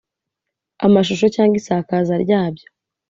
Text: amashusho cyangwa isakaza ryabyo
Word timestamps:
amashusho 0.85 1.25
cyangwa 1.35 1.55
isakaza 1.61 2.13
ryabyo 2.23 2.67